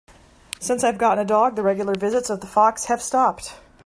[0.59, 3.53] Since I've gotten a dog, the regular visits of the fox have stopped.